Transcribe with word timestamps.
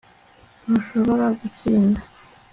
Ntushobora 0.63 1.25
gutsinda 1.39 2.01